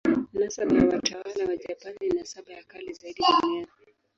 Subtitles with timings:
[0.33, 3.71] Nasaba ya watawala wa Japani ni nasaba ya kale zaidi duniani.